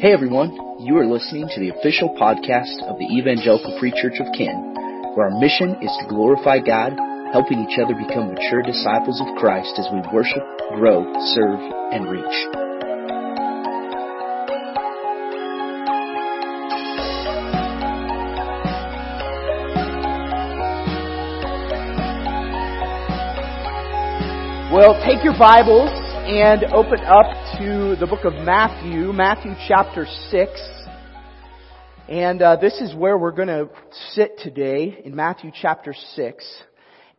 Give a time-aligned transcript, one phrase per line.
[0.00, 4.30] Hey everyone, you are listening to the official podcast of the Evangelical Free Church of
[4.30, 4.70] Canton,
[5.16, 6.94] where our mission is to glorify God,
[7.32, 10.46] helping each other become mature disciples of Christ as we worship,
[10.78, 11.02] grow,
[11.34, 11.58] serve,
[11.90, 12.22] and reach.
[24.70, 25.90] Well, take your Bibles
[26.30, 30.50] and open up to the book of Matthew, Matthew chapter 6.
[32.08, 33.68] And uh, this is where we're going to
[34.12, 36.62] sit today in Matthew chapter 6.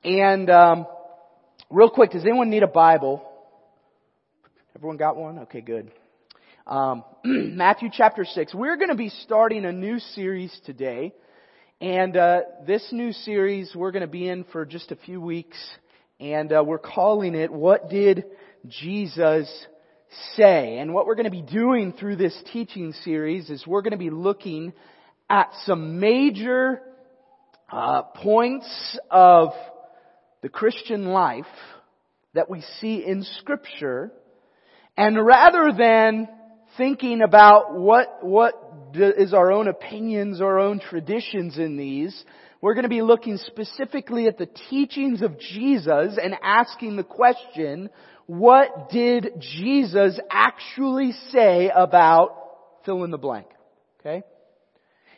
[0.05, 0.88] And um,
[1.70, 3.21] real quick, does anyone need a Bible?
[4.77, 5.39] Everyone got one?
[5.39, 5.91] Okay, good.
[6.66, 8.53] Um, Matthew chapter 6.
[8.53, 11.13] We're going to be starting a new series today.
[11.81, 15.58] And uh, this new series we're going to be in for just a few weeks.
[16.17, 18.23] And uh, we're calling it, What Did
[18.69, 19.49] Jesus
[20.36, 20.80] Say?
[20.80, 23.97] And what we're going to be doing through this teaching series is we're going to
[23.97, 24.73] be looking
[25.30, 26.81] at some major
[27.72, 29.50] uh, points of
[30.42, 31.45] the Christian life
[32.33, 34.11] that we see in Scripture.
[34.98, 36.28] And rather than
[36.78, 42.23] thinking about what, what is our own opinions, our own traditions in these,
[42.61, 47.89] we're going to be looking specifically at the teachings of Jesus and asking the question,
[48.30, 52.36] what did Jesus actually say about
[52.86, 53.47] fill in the blank?
[53.99, 54.21] Okay?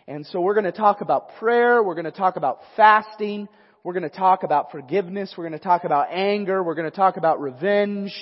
[0.07, 3.49] And so we're going to talk about prayer, we're going to talk about fasting,
[3.83, 6.95] we're going to talk about forgiveness, we're going to talk about anger, we're going to
[6.95, 8.13] talk about revenge,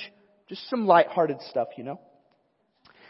[0.48, 2.00] just some lighthearted stuff, you know.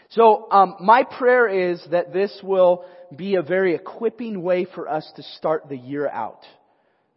[0.09, 2.83] So um, my prayer is that this will
[3.16, 6.41] be a very equipping way for us to start the year out.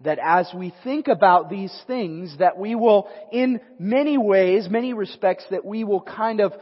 [0.05, 5.45] That as we think about these things, that we will, in many ways, many respects,
[5.51, 6.53] that we will kind of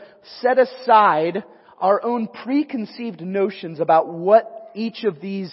[0.40, 1.44] set aside
[1.78, 5.52] our own preconceived notions about what each of these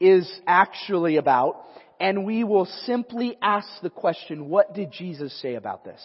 [0.00, 1.64] is actually about,
[2.00, 6.02] and we will simply ask the question, what did Jesus say about this?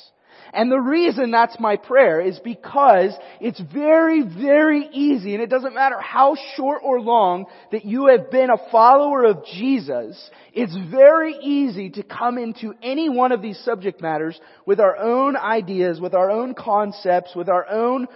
[0.53, 5.75] And the reason that's my prayer is because it's very, very easy, and it doesn't
[5.75, 11.35] matter how short or long that you have been a follower of Jesus, it's very
[11.35, 16.13] easy to come into any one of these subject matters with our own ideas, with
[16.13, 18.07] our own concepts, with our own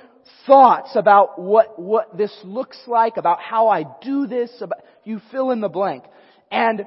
[0.48, 5.52] thoughts about what, what this looks like, about how I do this, about, you fill
[5.52, 6.04] in the blank.
[6.52, 6.86] And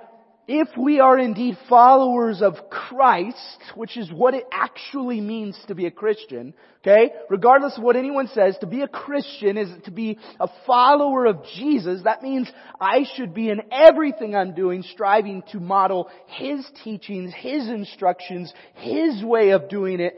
[0.49, 5.87] if we are indeed followers of Christ, which is what it actually means to be
[5.87, 7.11] a Christian, okay?
[7.29, 11.43] Regardless of what anyone says, to be a Christian is to be a follower of
[11.57, 12.03] Jesus.
[12.05, 12.49] That means
[12.81, 19.25] I should be in everything I'm doing striving to model His teachings, His instructions, His
[19.25, 20.17] way of doing it,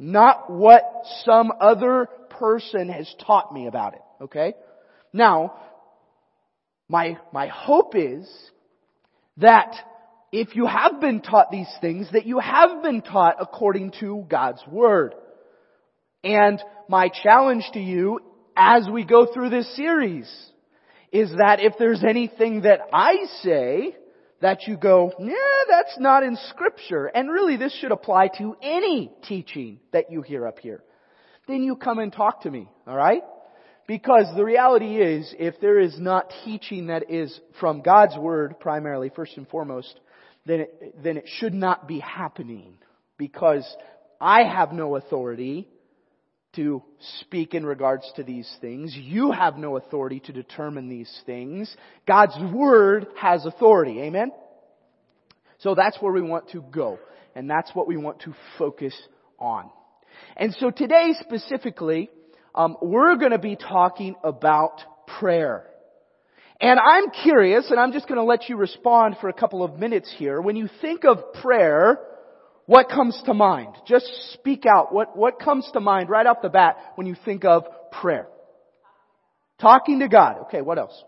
[0.00, 0.82] not what
[1.24, 4.54] some other person has taught me about it, okay?
[5.12, 5.54] Now,
[6.88, 8.28] my, my hope is
[9.38, 9.74] that
[10.32, 14.62] if you have been taught these things, that you have been taught according to God's
[14.70, 15.14] Word.
[16.22, 18.20] And my challenge to you
[18.56, 20.28] as we go through this series
[21.12, 23.96] is that if there's anything that I say
[24.40, 25.34] that you go, yeah,
[25.68, 30.46] that's not in scripture, and really this should apply to any teaching that you hear
[30.46, 30.82] up here,
[31.46, 33.22] then you come and talk to me, alright?
[33.88, 39.08] Because the reality is, if there is not teaching that is from God's Word primarily,
[39.08, 39.98] first and foremost,
[40.44, 42.74] then it, then it should not be happening.
[43.16, 43.66] Because
[44.20, 45.68] I have no authority
[46.56, 46.82] to
[47.20, 48.94] speak in regards to these things.
[48.94, 51.74] You have no authority to determine these things.
[52.06, 54.02] God's Word has authority.
[54.02, 54.32] Amen?
[55.60, 56.98] So that's where we want to go.
[57.34, 58.94] And that's what we want to focus
[59.38, 59.70] on.
[60.36, 62.10] And so today specifically,
[62.58, 64.82] um, we're going to be talking about
[65.20, 65.64] prayer.
[66.60, 69.78] And I'm curious, and I'm just going to let you respond for a couple of
[69.78, 70.40] minutes here.
[70.40, 72.00] When you think of prayer,
[72.66, 73.76] what comes to mind?
[73.86, 74.92] Just speak out.
[74.92, 77.62] What, what comes to mind right off the bat when you think of
[77.92, 78.26] prayer?
[79.60, 80.38] Talking to God.
[80.46, 81.04] Okay, what else?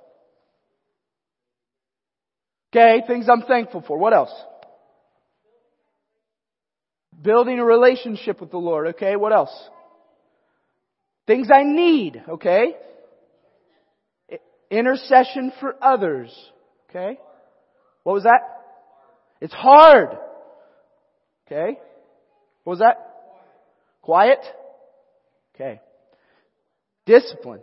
[2.73, 3.99] Okay, things I'm thankful for.
[3.99, 4.33] What else?
[7.21, 8.87] Building a relationship with the Lord.
[8.95, 9.51] Okay, what else?
[11.31, 12.75] Things I need, okay?
[14.69, 16.37] Intercession for others,
[16.88, 17.21] okay?
[18.03, 18.41] What was that?
[19.41, 20.09] It's hard.
[21.47, 21.79] Okay?
[22.65, 22.97] What was that?
[24.03, 24.41] Quiet?
[25.55, 25.81] Okay.
[27.06, 27.61] Discipline.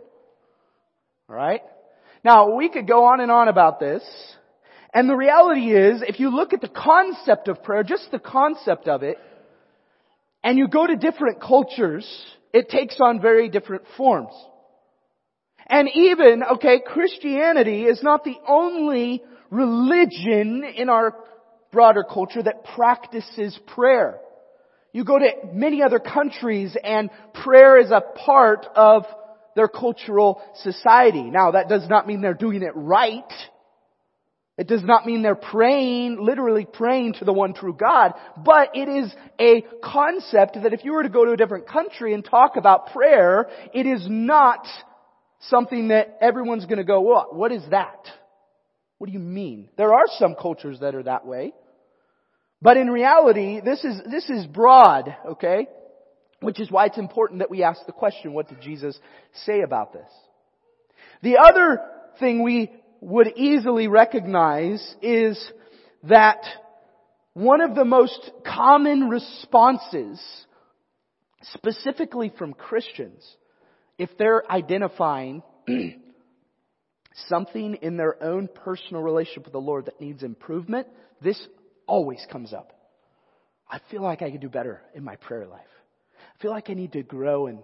[1.28, 1.60] Alright?
[2.24, 4.02] Now, we could go on and on about this.
[4.94, 8.88] And the reality is, if you look at the concept of prayer, just the concept
[8.88, 9.18] of it,
[10.42, 12.08] and you go to different cultures,
[12.58, 14.32] it takes on very different forms.
[15.66, 21.14] And even, okay, Christianity is not the only religion in our
[21.70, 24.18] broader culture that practices prayer.
[24.92, 27.10] You go to many other countries and
[27.44, 29.04] prayer is a part of
[29.54, 31.22] their cultural society.
[31.22, 33.32] Now that does not mean they're doing it right.
[34.58, 38.88] It does not mean they're praying, literally praying to the one true God, but it
[38.88, 42.56] is a concept that if you were to go to a different country and talk
[42.56, 44.66] about prayer, it is not
[45.42, 47.36] something that everyone's gonna go, what?
[47.36, 48.04] What is that?
[48.98, 49.68] What do you mean?
[49.76, 51.52] There are some cultures that are that way.
[52.60, 55.68] But in reality, this is, this is broad, okay?
[56.40, 58.98] Which is why it's important that we ask the question, what did Jesus
[59.46, 60.10] say about this?
[61.22, 61.80] The other
[62.18, 65.52] thing we would easily recognize is
[66.04, 66.42] that
[67.34, 70.20] one of the most common responses,
[71.54, 73.24] specifically from Christians,
[73.98, 75.42] if they're identifying
[77.28, 80.86] something in their own personal relationship with the Lord that needs improvement,
[81.22, 81.40] this
[81.86, 82.72] always comes up.
[83.70, 85.60] I feel like I could do better in my prayer life.
[86.34, 87.58] I feel like I need to grow in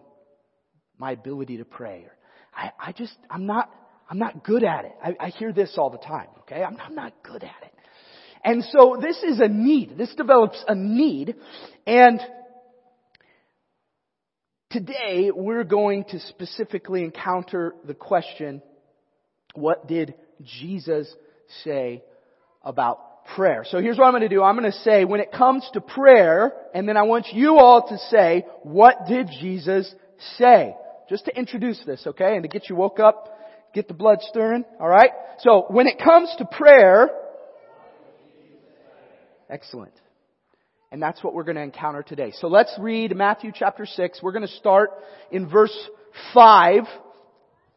[0.99, 2.07] my ability to pray.
[2.55, 3.71] I, I just, I'm not,
[4.09, 4.93] I'm not good at it.
[5.03, 6.63] I, I hear this all the time, okay?
[6.63, 7.73] I'm, I'm not good at it.
[8.45, 9.97] And so this is a need.
[9.97, 11.35] This develops a need.
[11.87, 12.21] And
[14.71, 18.61] today we're going to specifically encounter the question,
[19.55, 21.09] what did Jesus
[21.63, 22.03] say
[22.63, 23.65] about prayer?
[23.67, 24.43] So here's what I'm going to do.
[24.43, 27.89] I'm going to say, when it comes to prayer, and then I want you all
[27.89, 29.93] to say, what did Jesus
[30.37, 30.75] say?
[31.09, 32.35] Just to introduce this, okay?
[32.35, 33.34] And to get you woke up,
[33.75, 35.11] get the blood stirring, alright?
[35.41, 37.11] So, when it comes to prayer,
[39.51, 39.93] excellent.
[40.91, 42.33] And that's what we're going to encounter today.
[42.41, 44.21] So let's read Matthew chapter 6.
[44.23, 44.91] We're going to start
[45.33, 45.77] in verse
[46.33, 46.85] 5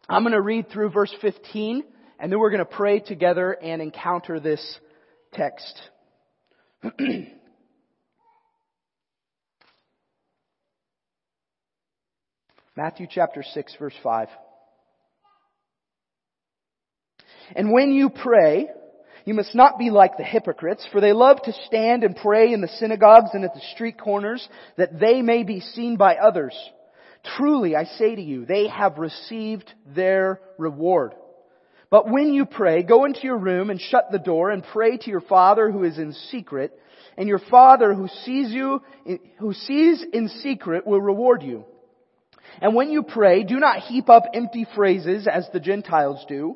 [0.09, 1.83] I'm going to read through verse 15
[2.19, 4.79] and then we're going to pray together and encounter this
[5.33, 5.81] text.
[12.75, 14.29] Matthew chapter 6 verse 5.
[17.55, 18.67] And when you pray,
[19.25, 22.61] you must not be like the hypocrites, for they love to stand and pray in
[22.61, 24.47] the synagogues and at the street corners
[24.77, 26.55] that they may be seen by others.
[27.35, 31.13] Truly, I say to you, they have received their reward.
[31.89, 35.09] But when you pray, go into your room and shut the door and pray to
[35.09, 36.77] your Father who is in secret,
[37.17, 38.81] and your Father who sees you,
[39.39, 41.65] who sees in secret will reward you.
[42.61, 46.55] And when you pray, do not heap up empty phrases as the Gentiles do,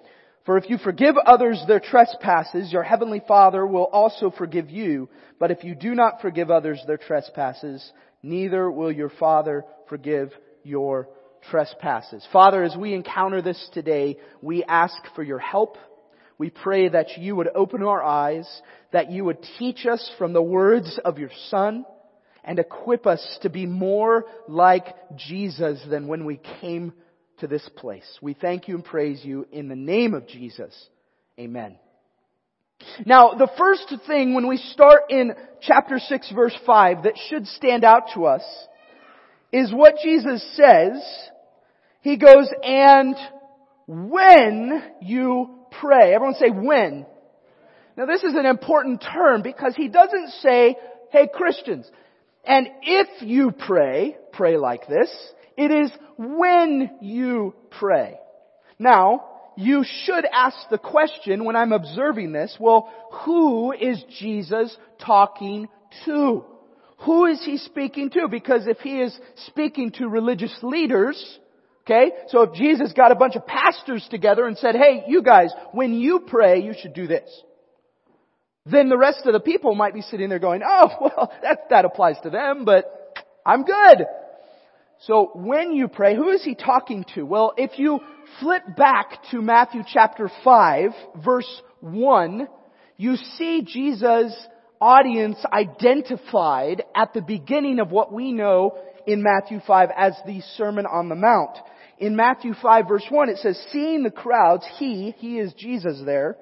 [0.45, 5.07] For if you forgive others their trespasses, your heavenly Father will also forgive you.
[5.39, 7.91] But if you do not forgive others their trespasses,
[8.23, 10.31] neither will your Father forgive
[10.63, 11.09] your
[11.49, 12.25] trespasses.
[12.33, 15.77] Father, as we encounter this today, we ask for your help.
[16.37, 18.47] We pray that you would open our eyes,
[18.91, 21.85] that you would teach us from the words of your Son,
[22.43, 26.93] and equip us to be more like Jesus than when we came
[27.41, 28.05] to this place.
[28.21, 30.73] We thank you and praise you in the name of Jesus.
[31.39, 31.75] Amen.
[33.05, 37.83] Now, the first thing when we start in chapter 6 verse 5 that should stand
[37.83, 38.43] out to us
[39.51, 41.03] is what Jesus says.
[42.01, 43.15] He goes, and
[43.87, 46.13] when you pray.
[46.13, 47.05] Everyone say when.
[47.97, 50.75] Now this is an important term because he doesn't say,
[51.11, 51.89] hey Christians,
[52.45, 55.09] and if you pray, pray like this.
[55.61, 58.15] It is when you pray.
[58.79, 59.25] Now,
[59.55, 62.91] you should ask the question when I'm observing this, well,
[63.25, 64.75] who is Jesus
[65.05, 65.69] talking
[66.05, 66.45] to?
[67.05, 68.27] Who is he speaking to?
[68.27, 69.15] Because if he is
[69.49, 71.39] speaking to religious leaders,
[71.85, 75.51] okay, so if Jesus got a bunch of pastors together and said, hey, you guys,
[75.73, 77.29] when you pray, you should do this.
[78.65, 81.85] Then the rest of the people might be sitting there going, oh, well, that, that
[81.85, 83.13] applies to them, but
[83.45, 84.07] I'm good.
[85.07, 87.23] So when you pray, who is he talking to?
[87.23, 87.99] Well, if you
[88.39, 90.91] flip back to Matthew chapter 5,
[91.23, 92.47] verse 1,
[92.97, 94.35] you see Jesus'
[94.79, 98.77] audience identified at the beginning of what we know
[99.07, 101.57] in Matthew 5 as the Sermon on the Mount.
[101.97, 106.37] In Matthew 5 verse 1 it says, seeing the crowds, he, he is Jesus there,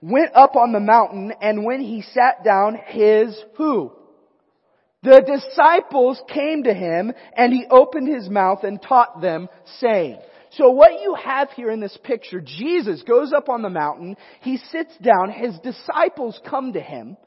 [0.00, 3.92] went up on the mountain and when he sat down, his who?
[5.04, 10.18] The disciples came to him and he opened his mouth and taught them saying,
[10.52, 14.56] so what you have here in this picture, Jesus goes up on the mountain, he
[14.56, 17.18] sits down, his disciples come to him,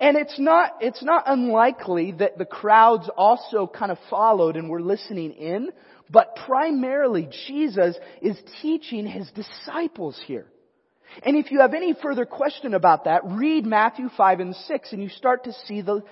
[0.00, 4.80] and it's not, it's not unlikely that the crowds also kind of followed and were
[4.80, 5.70] listening in,
[6.08, 10.46] but primarily Jesus is teaching his disciples here.
[11.22, 15.02] And if you have any further question about that, read Matthew 5 and 6 and
[15.02, 16.02] you start to see the,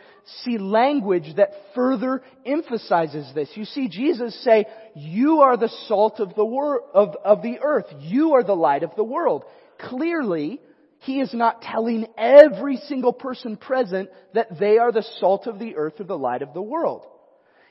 [0.43, 3.51] see language that further emphasizes this.
[3.55, 7.87] You see Jesus say, you are the salt of the wor- of, of the earth.
[8.01, 9.45] You are the light of the world.
[9.79, 10.61] Clearly,
[11.01, 15.77] he is not telling every single person present that they are the salt of the
[15.77, 17.05] earth or the light of the world.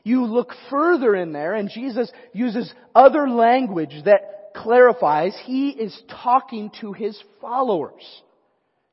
[0.03, 6.71] You look further in there and Jesus uses other language that clarifies he is talking
[6.81, 8.03] to his followers,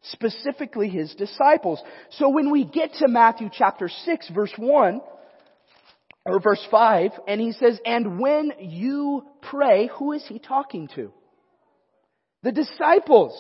[0.03, 1.83] specifically his disciples.
[2.11, 5.01] So when we get to Matthew chapter 6 verse 1,
[6.27, 11.13] or verse 5, and he says, and when you pray, who is he talking to?
[12.43, 13.33] The disciples.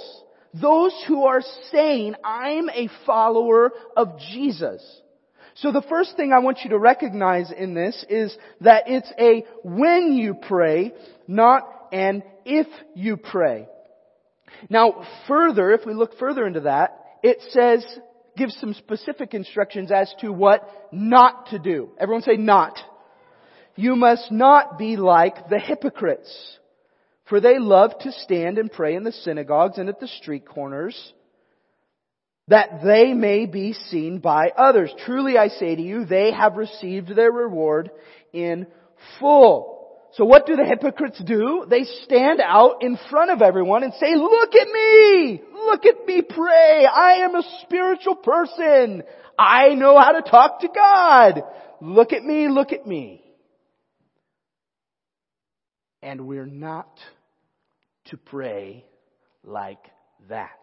[0.54, 4.82] Those who are saying, I'm a follower of Jesus.
[5.54, 9.44] So the first thing I want you to recognize in this is that it's a
[9.62, 10.92] when you pray,
[11.28, 13.68] not and if you pray.
[14.68, 17.84] Now further, if we look further into that, it says,
[18.36, 21.90] gives some specific instructions as to what not to do.
[21.98, 22.78] Everyone say not.
[23.76, 26.58] You must not be like the hypocrites,
[27.28, 31.12] for they love to stand and pray in the synagogues and at the street corners,
[32.48, 34.92] that they may be seen by others.
[35.06, 37.90] Truly I say to you, they have received their reward
[38.32, 38.66] in
[39.18, 39.79] full.
[40.14, 41.66] So what do the hypocrites do?
[41.68, 45.40] They stand out in front of everyone and say, look at me!
[45.52, 46.86] Look at me pray!
[46.86, 49.04] I am a spiritual person!
[49.38, 51.42] I know how to talk to God!
[51.80, 53.22] Look at me, look at me.
[56.02, 56.98] And we're not
[58.06, 58.84] to pray
[59.44, 59.84] like
[60.28, 60.58] that.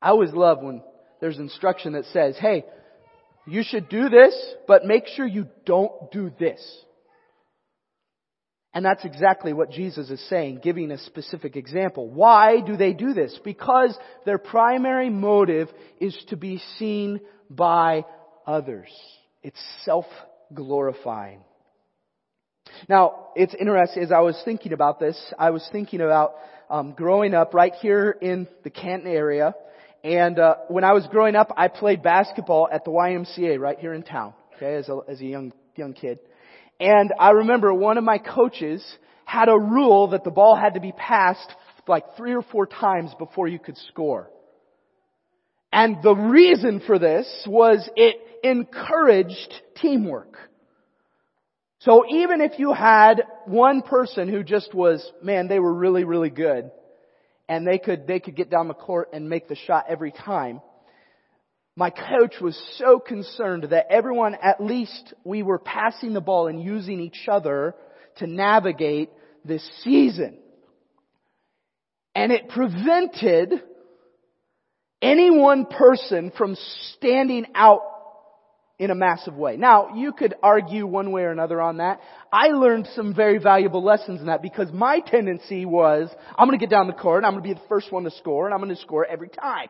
[0.00, 0.82] I always love when
[1.20, 2.64] there's instruction that says, hey,
[3.46, 4.34] you should do this,
[4.66, 6.60] but make sure you don't do this.
[8.74, 12.08] And that's exactly what Jesus is saying, giving a specific example.
[12.08, 13.38] Why do they do this?
[13.44, 15.68] Because their primary motive
[16.00, 18.04] is to be seen by
[18.46, 18.88] others.
[19.42, 21.40] It's self-glorifying.
[22.88, 26.34] Now, it's interesting, as I was thinking about this, I was thinking about
[26.70, 29.54] um, growing up right here in the Canton area.
[30.02, 33.92] And uh, when I was growing up, I played basketball at the YMCA right here
[33.92, 36.18] in town, okay, as a, as a young, young kid.
[36.80, 38.84] And I remember one of my coaches
[39.24, 41.54] had a rule that the ball had to be passed
[41.88, 44.30] like three or four times before you could score.
[45.72, 50.36] And the reason for this was it encouraged teamwork.
[51.80, 56.30] So even if you had one person who just was, man, they were really, really
[56.30, 56.70] good,
[57.48, 60.60] and they could, they could get down the court and make the shot every time,
[61.76, 66.62] my coach was so concerned that everyone, at least we were passing the ball and
[66.62, 67.74] using each other
[68.18, 69.10] to navigate
[69.44, 70.38] this season.
[72.14, 73.62] And it prevented
[75.00, 76.56] any one person from
[76.96, 77.80] standing out
[78.78, 79.56] in a massive way.
[79.56, 82.00] Now, you could argue one way or another on that.
[82.32, 86.70] I learned some very valuable lessons in that because my tendency was, I'm gonna get
[86.70, 89.06] down the court I'm gonna be the first one to score and I'm gonna score
[89.06, 89.68] every time.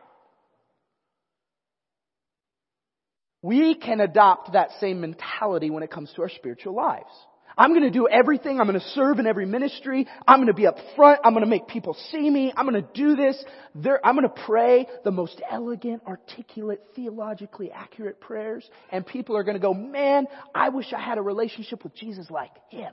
[3.43, 7.11] We can adopt that same mentality when it comes to our spiritual lives.
[7.57, 8.59] I'm going to do everything.
[8.59, 10.07] I'm going to serve in every ministry.
[10.27, 11.19] I'm going to be up front.
[11.23, 12.51] I'm going to make people see me.
[12.55, 13.43] I'm going to do this.
[13.75, 18.67] I'm going to pray the most elegant, articulate, theologically accurate prayers.
[18.91, 22.31] And people are going to go, man, I wish I had a relationship with Jesus
[22.31, 22.91] like him.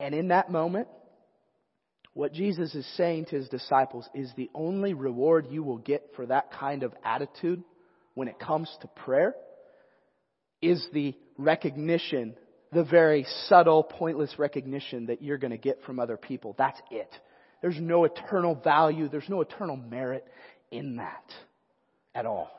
[0.00, 0.88] And in that moment,
[2.14, 6.26] what Jesus is saying to his disciples is the only reward you will get for
[6.26, 7.62] that kind of attitude
[8.14, 9.34] when it comes to prayer
[10.62, 12.34] is the recognition,
[12.72, 16.54] the very subtle, pointless recognition that you're going to get from other people.
[16.58, 17.10] That's it.
[17.62, 20.26] There's no eternal value, there's no eternal merit
[20.70, 21.24] in that
[22.14, 22.50] at all.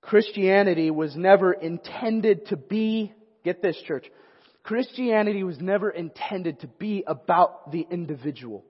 [0.00, 3.12] Christianity was never intended to be,
[3.44, 4.06] get this church,
[4.62, 8.64] Christianity was never intended to be about the individual.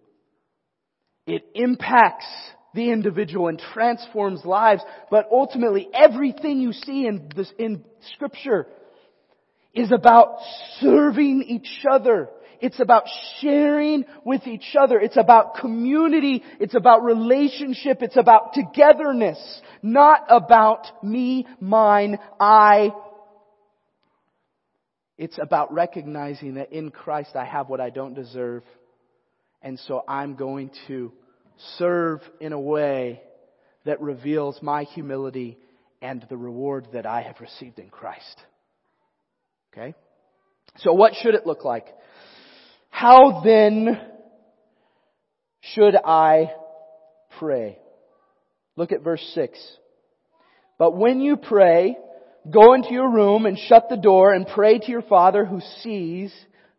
[1.26, 2.26] It impacts
[2.74, 7.84] the individual and transforms lives, but ultimately everything you see in this, in
[8.14, 8.66] scripture
[9.74, 10.38] is about
[10.80, 12.28] serving each other.
[12.60, 13.04] It's about
[13.40, 15.00] sharing with each other.
[15.00, 16.42] It's about community.
[16.58, 18.02] It's about relationship.
[18.02, 19.60] It's about togetherness.
[19.82, 22.90] Not about me, mine, I.
[25.16, 28.62] It's about recognizing that in Christ I have what I don't deserve.
[29.62, 31.12] And so I'm going to
[31.78, 33.22] serve in a way
[33.84, 35.58] that reveals my humility
[36.02, 38.42] and the reward that I have received in Christ.
[39.72, 39.94] Okay?
[40.78, 41.86] So what should it look like?
[42.90, 44.00] How then
[45.60, 46.52] should I
[47.38, 47.78] pray?
[48.76, 49.58] Look at verse 6.
[50.78, 51.96] But when you pray,
[52.50, 56.32] go into your room and shut the door and pray to your Father who sees,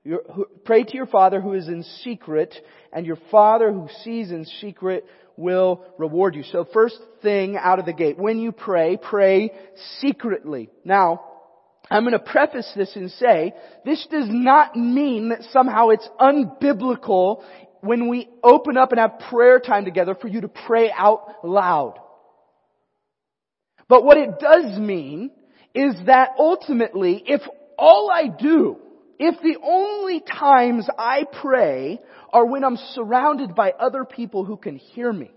[0.03, 2.53] your, who, pray to your Father who is in secret,
[2.91, 5.05] and your Father who sees in secret
[5.38, 6.43] will reward you.
[6.43, 9.51] So first thing out of the gate, when you pray, pray
[10.00, 10.70] secretly.
[10.84, 11.24] Now,
[11.89, 13.53] I'm going to preface this and say,
[13.86, 17.43] this does not mean that somehow it's unbiblical
[17.81, 22.00] when we open up and have prayer time together for you to pray out loud.
[23.89, 25.31] But what it does mean
[25.75, 27.41] is that ultimately, if
[27.77, 28.77] all I do,
[29.23, 31.99] if the only times I pray
[32.33, 35.29] are when I'm surrounded by other people who can hear me,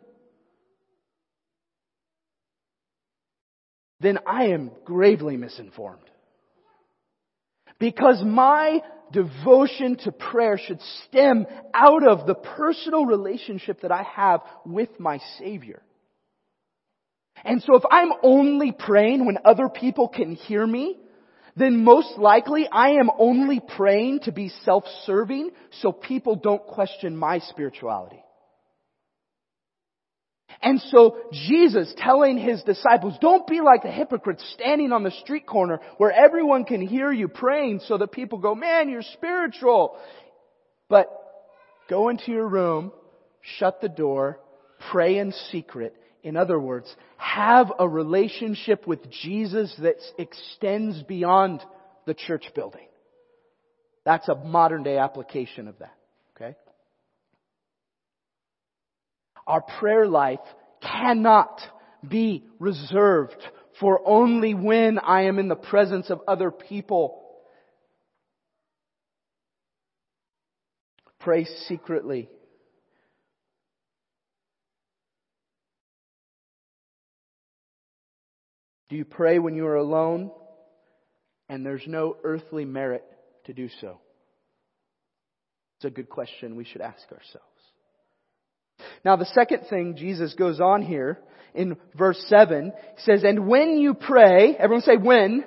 [4.00, 6.00] then I am gravely misinformed.
[7.78, 8.80] Because my
[9.12, 15.20] devotion to prayer should stem out of the personal relationship that I have with my
[15.38, 15.82] Savior.
[17.44, 20.96] And so if I'm only praying when other people can hear me,
[21.56, 25.50] then most likely I am only praying to be self-serving
[25.82, 28.20] so people don't question my spirituality.
[30.62, 35.46] And so Jesus telling his disciples, don't be like the hypocrites standing on the street
[35.46, 39.96] corner where everyone can hear you praying so that people go, man, you're spiritual.
[40.88, 41.08] But
[41.88, 42.92] go into your room,
[43.58, 44.40] shut the door,
[44.90, 45.94] pray in secret.
[46.24, 51.60] In other words, have a relationship with Jesus that extends beyond
[52.06, 52.88] the church building.
[54.06, 55.94] That's a modern day application of that.
[56.34, 56.56] Okay?
[59.46, 60.40] Our prayer life
[60.80, 61.60] cannot
[62.06, 63.36] be reserved
[63.78, 67.20] for only when I am in the presence of other people.
[71.20, 72.30] Pray secretly.
[78.94, 80.30] Do you pray when you are alone
[81.48, 83.02] and there's no earthly merit
[83.46, 83.98] to do so?
[85.76, 87.42] It's a good question we should ask ourselves.
[89.04, 91.18] Now the second thing Jesus goes on here
[91.56, 95.42] in verse 7 says, And when you pray, everyone say when,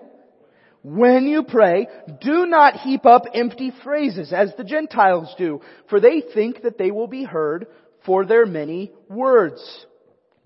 [0.83, 1.87] when you pray,
[2.19, 6.91] do not heap up empty phrases as the Gentiles do, for they think that they
[6.91, 7.67] will be heard
[8.05, 9.85] for their many words.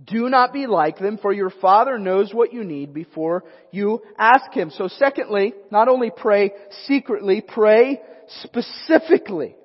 [0.04, 4.52] Do not be like them, for your Father knows what you need before you ask
[4.52, 4.72] Him.
[4.72, 6.52] So secondly, not only pray
[6.86, 8.02] secretly, pray
[8.42, 9.56] specifically.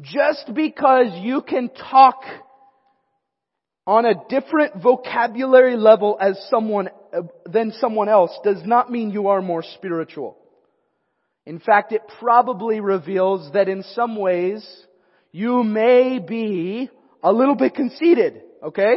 [0.00, 2.20] Just because you can talk
[3.86, 9.28] on a different vocabulary level as someone, uh, than someone else does not mean you
[9.28, 10.36] are more spiritual.
[11.46, 14.66] In fact, it probably reveals that in some ways
[15.30, 16.90] you may be
[17.22, 18.96] a little bit conceited, okay?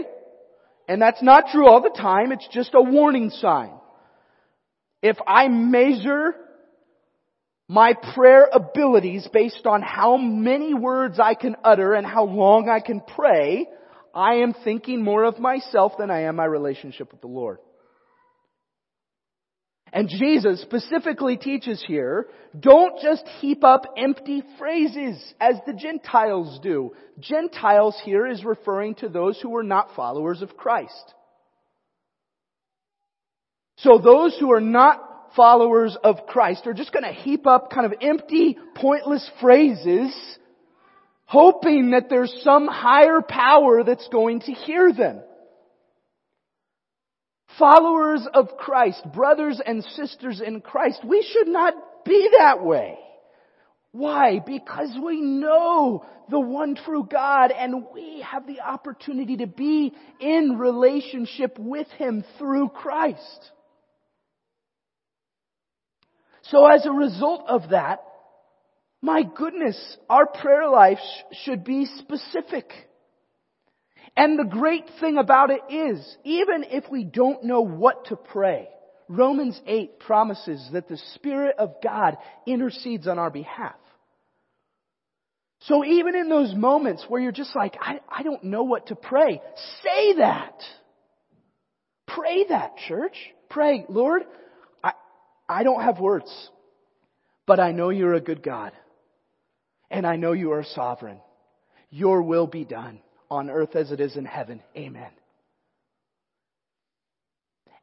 [0.88, 3.72] And that's not true all the time, it's just a warning sign.
[5.02, 6.36] If I measure
[7.68, 12.80] my prayer abilities based on how many words I can utter and how long I
[12.80, 13.68] can pray,
[14.14, 17.60] I am thinking more of myself than I am my relationship with the Lord.
[19.92, 26.94] And Jesus specifically teaches here, don't just heap up empty phrases as the Gentiles do.
[27.20, 31.14] Gentiles here is referring to those who are not followers of Christ.
[33.78, 35.02] So those who are not
[35.36, 40.14] followers of Christ are just going to heap up kind of empty, pointless phrases,
[41.26, 45.22] hoping that there's some higher power that's going to hear them.
[47.60, 51.74] Followers of Christ, brothers and sisters in Christ, we should not
[52.06, 52.98] be that way.
[53.92, 54.40] Why?
[54.40, 60.58] Because we know the one true God and we have the opportunity to be in
[60.58, 63.52] relationship with Him through Christ.
[66.44, 68.04] So as a result of that,
[69.02, 71.00] my goodness, our prayer life
[71.44, 72.72] should be specific.
[74.20, 78.68] And the great thing about it is, even if we don't know what to pray,
[79.08, 83.78] Romans 8 promises that the Spirit of God intercedes on our behalf.
[85.62, 88.96] So even in those moments where you're just like, I, I don't know what to
[88.96, 89.42] pray,
[89.84, 90.64] say that.
[92.06, 93.16] Pray that, church.
[93.50, 94.24] Pray, Lord,
[94.84, 94.92] I,
[95.48, 96.30] I don't have words,
[97.48, 98.74] but I know you're a good God.
[99.90, 101.22] And I know you are sovereign.
[101.90, 103.00] Your will be done
[103.30, 104.62] on earth as it is in heaven.
[104.76, 105.12] Amen.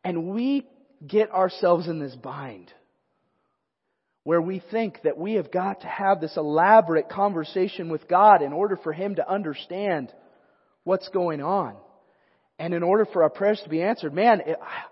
[0.05, 0.67] And we
[1.07, 2.73] get ourselves in this bind
[4.23, 8.53] where we think that we have got to have this elaborate conversation with God in
[8.53, 10.13] order for Him to understand
[10.83, 11.77] what's going on.
[12.59, 14.41] And in order for our prayers to be answered, man,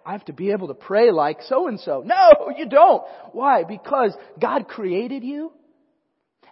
[0.05, 2.05] I have to be able to pray like so and so.
[2.05, 3.03] No, you don't.
[3.33, 3.64] Why?
[3.64, 5.51] Because God created you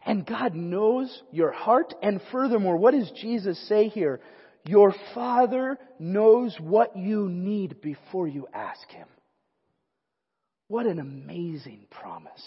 [0.05, 1.95] and God knows your heart.
[2.03, 4.21] And furthermore, what does Jesus say here?
[4.65, 9.09] Your Father knows what you need before you ask Him.
[10.69, 12.43] What an amazing promise.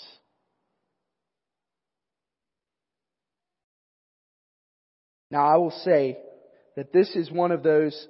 [5.32, 6.18] Now, I will say
[6.76, 8.08] that this is one of those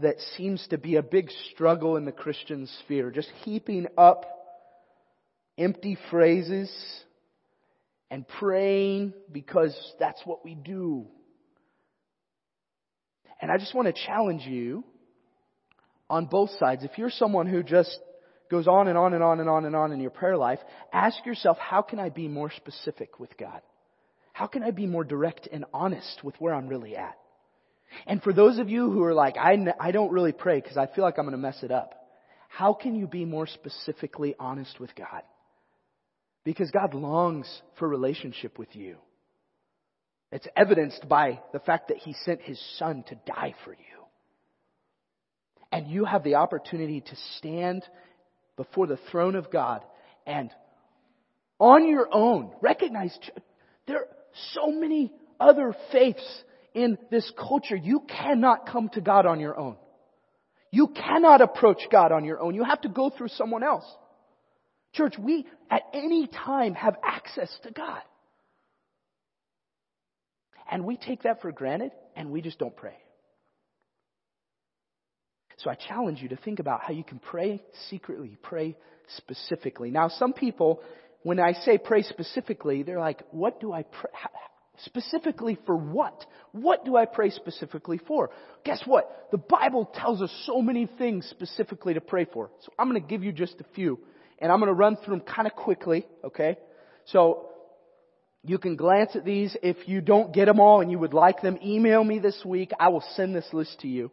[0.00, 4.24] that seems to be a big struggle in the Christian sphere, just heaping up
[5.56, 6.70] empty phrases
[8.10, 11.06] and praying because that's what we do.
[13.40, 14.84] And I just want to challenge you
[16.10, 16.84] on both sides.
[16.84, 17.98] If you're someone who just
[18.50, 20.58] goes on and on and on and on and on in your prayer life,
[20.92, 23.60] ask yourself, how can I be more specific with God?
[24.32, 27.16] How can I be more direct and honest with where I'm really at?
[28.06, 30.86] And for those of you who are like, I, I don't really pray because I
[30.86, 31.94] feel like I'm going to mess it up.
[32.48, 35.22] How can you be more specifically honest with God?
[36.48, 37.46] Because God longs
[37.78, 38.96] for relationship with you.
[40.32, 44.06] It's evidenced by the fact that He sent His Son to die for you.
[45.70, 47.84] And you have the opportunity to stand
[48.56, 49.82] before the throne of God
[50.26, 50.50] and
[51.60, 53.14] on your own recognize
[53.86, 54.08] there are
[54.54, 57.76] so many other faiths in this culture.
[57.76, 59.76] You cannot come to God on your own.
[60.70, 62.54] You cannot approach God on your own.
[62.54, 63.84] You have to go through someone else.
[64.94, 68.00] Church, we at any time have access to God.
[70.70, 72.96] And we take that for granted and we just don't pray.
[75.58, 78.76] So I challenge you to think about how you can pray secretly, pray
[79.16, 79.90] specifically.
[79.90, 80.80] Now, some people,
[81.22, 84.10] when I say pray specifically, they're like, what do I pray?
[84.84, 86.24] Specifically for what?
[86.52, 88.30] What do I pray specifically for?
[88.64, 89.28] Guess what?
[89.32, 92.50] The Bible tells us so many things specifically to pray for.
[92.60, 93.98] So I'm going to give you just a few
[94.40, 96.56] and I'm going to run through them kind of quickly, okay?
[97.06, 97.48] So,
[98.44, 99.56] you can glance at these.
[99.62, 102.70] If you don't get them all and you would like them, email me this week.
[102.78, 104.10] I will send this list to you.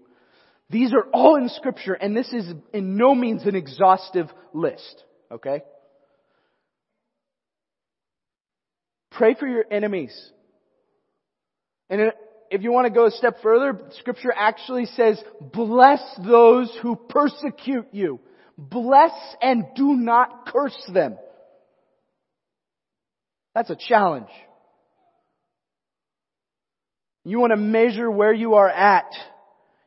[0.69, 5.61] These are all in scripture and this is in no means an exhaustive list, okay?
[9.11, 10.13] Pray for your enemies.
[11.89, 12.11] And
[12.49, 15.21] if you want to go a step further, scripture actually says,
[15.53, 18.19] bless those who persecute you.
[18.57, 21.17] Bless and do not curse them.
[23.53, 24.29] That's a challenge.
[27.23, 29.11] You want to measure where you are at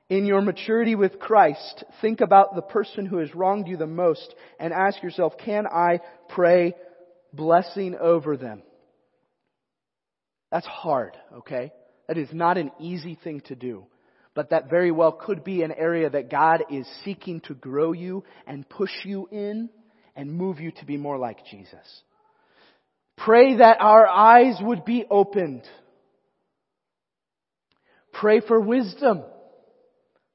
[0.09, 1.85] in your maturity with Christ.
[2.01, 6.01] Think about the person who has wronged you the most and ask yourself, can I
[6.29, 6.75] pray
[7.33, 8.63] blessing over them?
[10.51, 11.73] That's hard, okay?
[12.09, 13.87] That is not an easy thing to do
[14.39, 18.23] but that very well could be an area that God is seeking to grow you
[18.47, 19.69] and push you in
[20.15, 22.03] and move you to be more like Jesus.
[23.17, 25.63] Pray that our eyes would be opened.
[28.13, 29.25] Pray for wisdom.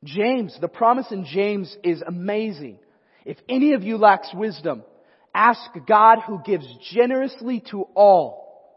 [0.03, 2.79] James, the promise in James is amazing.
[3.23, 4.83] If any of you lacks wisdom,
[5.33, 8.67] ask God who gives generously to all.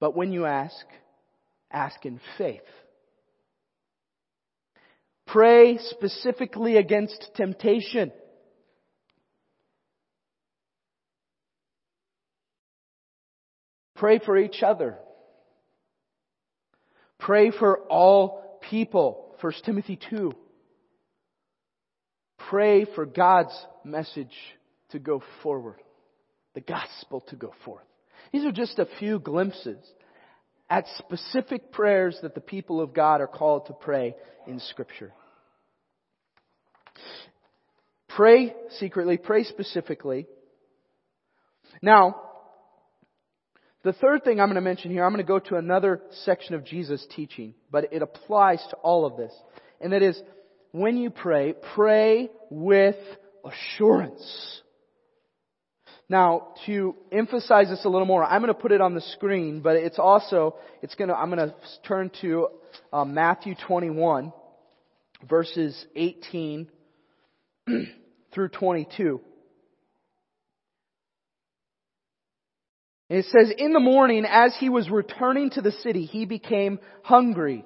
[0.00, 0.86] But when you ask,
[1.70, 2.62] ask in faith
[5.32, 8.10] Pray specifically against temptation.
[13.94, 14.96] Pray for each other.
[17.18, 19.36] Pray for all people.
[19.40, 20.32] 1 Timothy 2.
[22.48, 24.34] Pray for God's message
[24.90, 25.76] to go forward.
[26.54, 27.84] The gospel to go forth.
[28.32, 29.78] These are just a few glimpses
[30.70, 34.14] at specific prayers that the people of God are called to pray
[34.46, 35.12] in scripture.
[38.08, 40.26] Pray secretly, pray specifically.
[41.82, 42.16] Now,
[43.82, 46.54] The third thing I'm going to mention here, I'm going to go to another section
[46.54, 49.32] of Jesus' teaching, but it applies to all of this.
[49.80, 50.20] And that is,
[50.72, 52.96] when you pray, pray with
[53.42, 54.60] assurance.
[56.10, 59.60] Now, to emphasize this a little more, I'm going to put it on the screen,
[59.60, 61.54] but it's also, it's going to, I'm going to
[61.86, 62.48] turn to
[62.92, 64.32] uh, Matthew 21,
[65.28, 66.68] verses 18
[68.34, 69.20] through 22.
[73.08, 77.64] it says, In the morning, as he was returning to the city, he became hungry.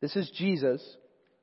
[0.00, 0.80] This is Jesus.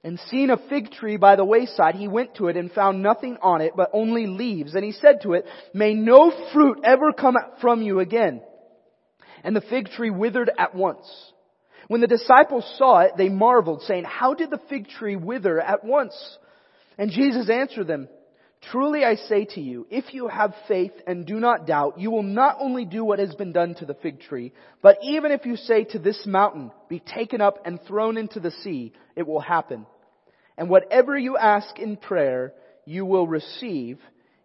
[0.03, 3.37] And seeing a fig tree by the wayside, he went to it and found nothing
[3.41, 4.73] on it but only leaves.
[4.73, 8.41] And he said to it, May no fruit ever come from you again.
[9.43, 11.07] And the fig tree withered at once.
[11.87, 15.83] When the disciples saw it, they marveled, saying, How did the fig tree wither at
[15.83, 16.15] once?
[16.97, 18.07] And Jesus answered them,
[18.69, 22.23] Truly I say to you, if you have faith and do not doubt, you will
[22.23, 25.55] not only do what has been done to the fig tree, but even if you
[25.55, 29.87] say to this mountain, be taken up and thrown into the sea, it will happen.
[30.57, 32.53] And whatever you ask in prayer,
[32.85, 33.99] you will receive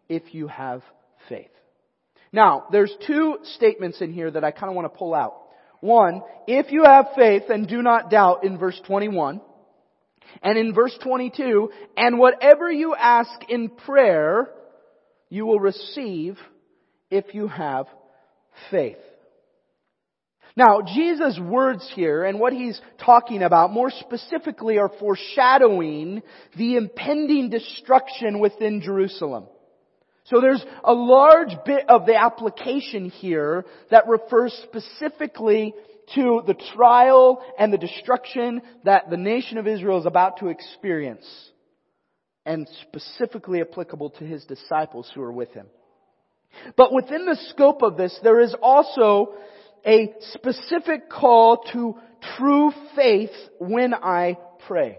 [0.09, 0.83] if you have
[1.29, 1.51] faith.
[2.33, 5.43] Now, there's two statements in here that I kind of want to pull out.
[5.81, 9.43] One, if you have faith and do not doubt in verse 21.
[10.43, 14.49] And in verse 22, and whatever you ask in prayer,
[15.29, 16.39] you will receive
[17.11, 17.87] if you have
[18.71, 18.99] faith.
[20.57, 26.23] Now, Jesus' words here and what he's talking about more specifically are foreshadowing
[26.57, 29.45] the impending destruction within Jerusalem.
[30.25, 35.75] So there's a large bit of the application here that refers specifically
[36.15, 41.27] to the trial and the destruction that the nation of Israel is about to experience,
[42.45, 45.67] and specifically applicable to his disciples who are with him.
[46.77, 49.35] But within the scope of this, there is also
[49.85, 51.97] a specific call to
[52.37, 54.99] true faith when I pray.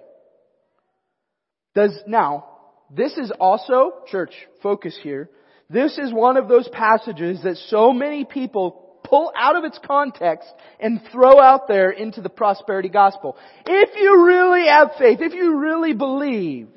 [1.74, 2.46] Does, now,
[2.90, 4.32] this is also, church,
[4.64, 5.30] focus here,
[5.70, 10.48] this is one of those passages that so many people pull out of its context
[10.80, 13.38] and throw out there into the prosperity gospel.
[13.66, 16.68] If you really have faith, if you really believe,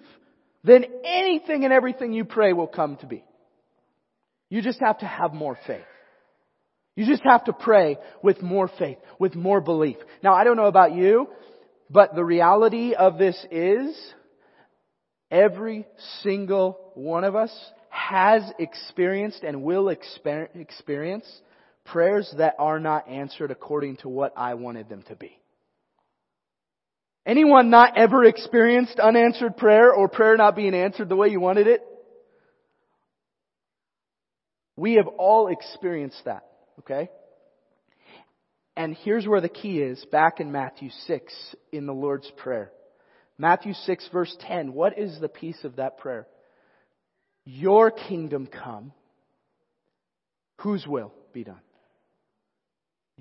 [0.63, 3.25] then anything and everything you pray will come to be.
[4.49, 5.81] You just have to have more faith.
[6.97, 9.97] You just have to pray with more faith, with more belief.
[10.23, 11.29] Now, I don't know about you,
[11.89, 13.97] but the reality of this is
[15.31, 15.87] every
[16.23, 17.53] single one of us
[17.89, 21.27] has experienced and will experience
[21.85, 25.41] prayers that are not answered according to what I wanted them to be.
[27.27, 31.67] Anyone not ever experienced unanswered prayer or prayer not being answered the way you wanted
[31.67, 31.83] it?
[34.77, 36.45] We have all experienced that,
[36.81, 37.11] okay?
[38.77, 41.33] And here's where the key is, back in Matthew 6
[41.71, 42.73] in the Lord's Prayer.
[43.37, 46.27] Matthew 6 verse 10, what is the piece of that prayer?
[47.45, 48.93] Your kingdom come,
[50.59, 51.61] whose will be done?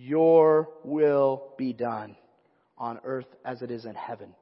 [0.01, 2.15] Your will be done
[2.77, 4.33] on earth as it is in heaven.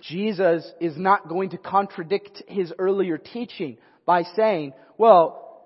[0.00, 5.60] Jesus is not going to contradict his earlier teaching by saying, well,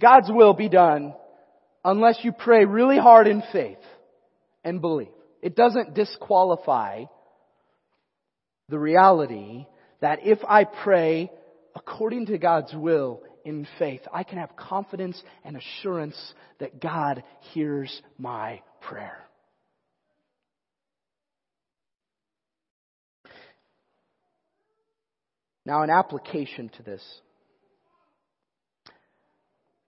[0.00, 1.14] God's will be done
[1.84, 3.78] unless you pray really hard in faith
[4.64, 5.12] and believe.
[5.40, 7.04] It doesn't disqualify
[8.68, 9.66] the reality
[10.00, 11.30] that if I pray
[11.76, 16.16] according to God's will in faith, I can have confidence and assurance
[16.58, 17.22] that God
[17.52, 19.24] hears my prayer.
[25.66, 27.02] Now, an application to this.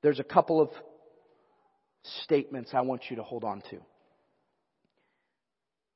[0.03, 0.69] There's a couple of
[2.25, 3.79] statements I want you to hold on to.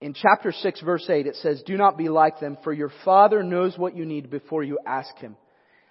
[0.01, 3.43] In chapter 6, verse 8, it says, Do not be like them, for your Father
[3.43, 5.37] knows what you need before you ask Him.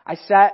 [0.06, 0.54] I sat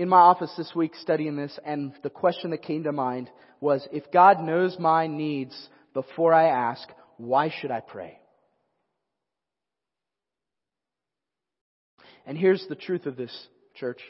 [0.00, 3.28] in my office this week studying this, and the question that came to mind
[3.60, 5.54] was if God knows my needs
[5.92, 8.18] before I ask, why should I pray?
[12.24, 14.00] And here's the truth of this, church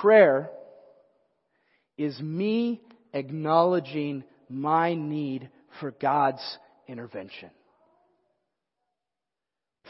[0.00, 0.48] prayer
[1.98, 2.80] is me
[3.12, 7.50] acknowledging my need for God's intervention.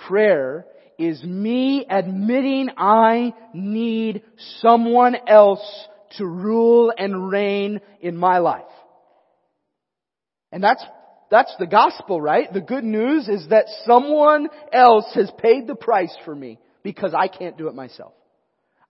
[0.07, 0.67] Prayer
[0.99, 4.23] is me admitting I need
[4.61, 8.63] someone else to rule and reign in my life.
[10.51, 10.85] And that's,
[11.31, 12.53] that's the gospel, right?
[12.53, 17.29] The good news is that someone else has paid the price for me because I
[17.29, 18.15] can't do it myself.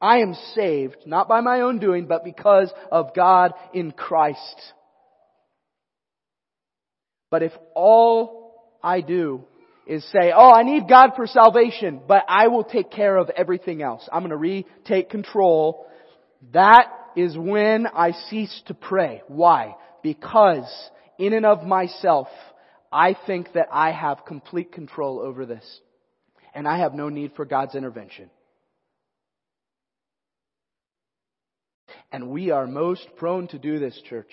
[0.00, 4.38] I am saved, not by my own doing, but because of God in Christ.
[7.30, 9.44] But if all I do
[9.88, 13.82] is say, oh, I need God for salvation, but I will take care of everything
[13.82, 14.06] else.
[14.12, 15.86] I'm going to retake control.
[16.52, 19.22] That is when I cease to pray.
[19.28, 19.76] Why?
[20.02, 20.70] Because
[21.18, 22.28] in and of myself,
[22.92, 25.64] I think that I have complete control over this.
[26.54, 28.30] And I have no need for God's intervention.
[32.12, 34.30] And we are most prone to do this, church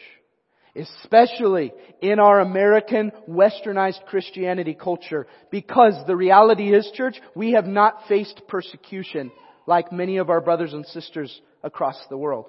[0.76, 8.08] especially in our American westernized Christianity culture because the reality is, church, we have not
[8.08, 9.32] faced persecution
[9.66, 12.46] like many of our brothers and sisters across the world.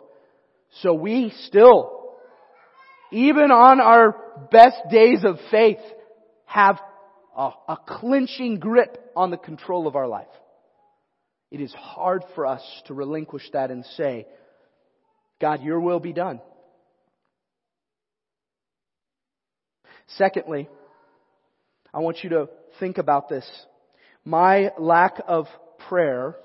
[0.82, 2.10] So we still,
[3.12, 4.16] even on our
[4.50, 5.78] best days of faith,
[6.46, 6.80] have
[7.36, 10.26] a, a clinching grip on the control of our life.
[11.50, 14.26] It is hard for us to relinquish that and say,
[15.40, 16.40] God, your will be done.
[20.08, 20.68] Secondly,
[21.92, 23.48] I want you to think about this.
[24.24, 25.46] My lack of
[25.88, 26.36] prayer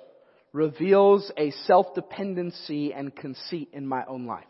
[0.53, 4.43] reveals a self-dependency and conceit in my own life.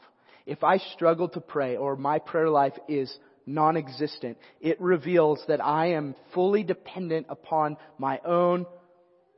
[0.46, 5.94] If I struggle to pray or my prayer life is non-existent, it reveals that I
[5.94, 8.66] am fully dependent upon my own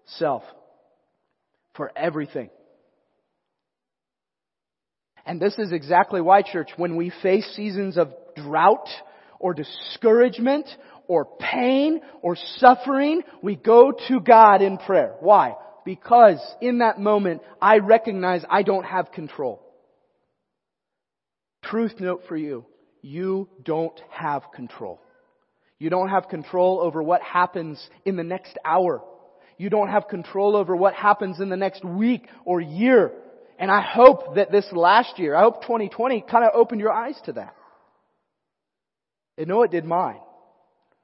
[0.05, 0.43] self
[1.75, 2.49] for everything.
[5.25, 8.87] And this is exactly why, church, when we face seasons of drought
[9.43, 10.65] or discouragement
[11.07, 15.15] or pain or suffering, we go to God in prayer.
[15.19, 15.55] Why?
[15.83, 19.61] Because in that moment, I recognize I don't have control.
[21.61, 22.65] Truth note for you.
[23.01, 25.01] You don't have control.
[25.77, 29.03] You don't have control over what happens in the next hour.
[29.57, 33.11] You don't have control over what happens in the next week or year.
[33.59, 37.19] And I hope that this last year, I hope 2020 kind of opened your eyes
[37.25, 37.53] to that.
[39.39, 40.19] I know it did mine.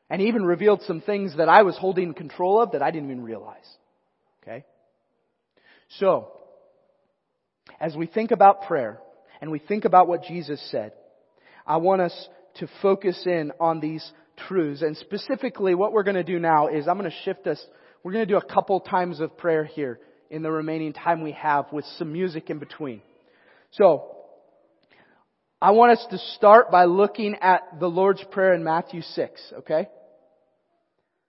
[0.10, 3.24] And even revealed some things that I was holding control of that I didn't even
[3.24, 3.68] realize.
[4.42, 4.66] Okay?
[6.00, 6.32] So,
[7.80, 9.00] as we think about prayer
[9.40, 10.94] and we think about what Jesus said,
[11.66, 14.12] I want us to focus in on these
[14.48, 14.82] truths.
[14.82, 17.64] And specifically, what we're going to do now is I'm going to shift us.
[18.04, 21.34] We're going to do a couple times of prayer here in the remaining time we
[21.34, 23.02] have with some music in between.
[23.72, 24.16] So,
[25.62, 29.90] I want us to start by looking at the Lord's Prayer in Matthew 6, okay?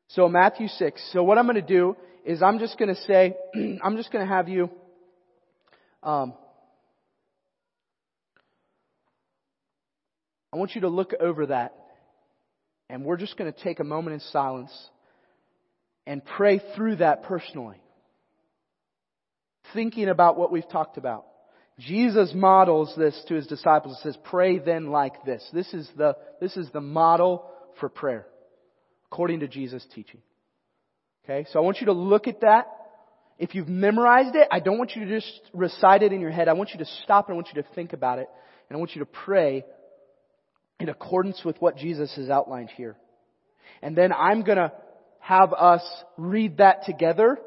[0.08, 1.10] So Matthew 6.
[1.12, 3.34] So what I'm going to do is I'm just going to say,
[3.82, 4.70] I'm just going to have you,
[6.04, 6.34] um,
[10.52, 11.74] I want you to look over that.
[12.88, 14.72] And we're just going to take a moment in silence
[16.06, 17.80] and pray through that personally.
[19.74, 21.26] Thinking about what we've talked about.
[21.80, 23.98] Jesus models this to his disciples.
[24.02, 25.42] He says, pray then like this.
[25.52, 28.26] This is the, this is the model for prayer,
[29.06, 30.20] according to Jesus' teaching.
[31.24, 32.66] Okay, so I want you to look at that.
[33.38, 36.48] If you've memorized it, I don't want you to just recite it in your head.
[36.48, 38.28] I want you to stop and I want you to think about it.
[38.68, 39.64] And I want you to pray
[40.78, 42.96] in accordance with what Jesus has outlined here.
[43.80, 44.72] And then I'm gonna
[45.20, 45.82] have us
[46.18, 47.38] read that together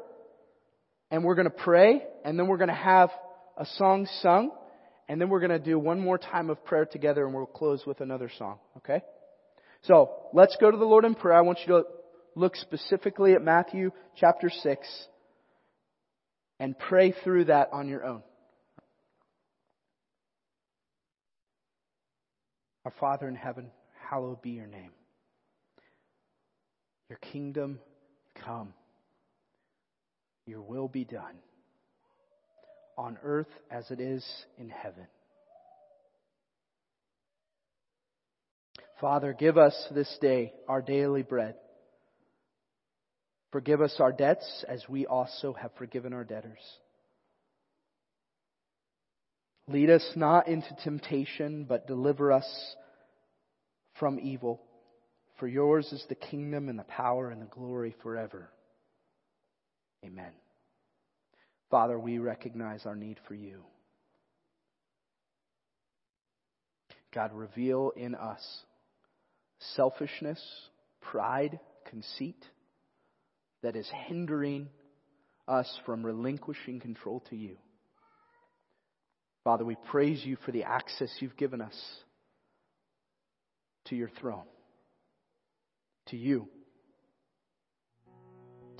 [1.10, 3.10] and we're gonna pray and then we're gonna have
[3.56, 4.50] a song sung,
[5.08, 7.84] and then we're going to do one more time of prayer together, and we'll close
[7.86, 9.02] with another song, okay?
[9.82, 11.36] So, let's go to the Lord in prayer.
[11.36, 11.84] I want you to
[12.34, 15.06] look specifically at Matthew chapter 6
[16.58, 18.22] and pray through that on your own.
[22.84, 23.70] Our Father in heaven,
[24.10, 24.90] hallowed be your name.
[27.08, 27.78] Your kingdom
[28.44, 28.74] come.
[30.46, 31.36] Your will be done
[32.96, 34.24] on earth as it is
[34.58, 35.06] in heaven.
[39.00, 41.56] Father, give us this day our daily bread.
[43.52, 46.58] Forgive us our debts as we also have forgiven our debtors.
[49.68, 52.46] Lead us not into temptation, but deliver us
[53.98, 54.60] from evil.
[55.38, 58.50] For yours is the kingdom and the power and the glory forever.
[60.04, 60.32] Amen.
[61.74, 63.64] Father, we recognize our need for you.
[67.12, 68.40] God, reveal in us
[69.74, 70.40] selfishness,
[71.00, 71.58] pride,
[71.90, 72.40] conceit
[73.64, 74.68] that is hindering
[75.48, 77.56] us from relinquishing control to you.
[79.42, 81.74] Father, we praise you for the access you've given us
[83.86, 84.46] to your throne,
[86.06, 86.46] to you.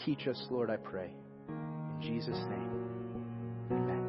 [0.05, 1.11] Teach us, Lord, I pray.
[1.49, 2.84] In Jesus' name.
[3.75, 4.04] Amen.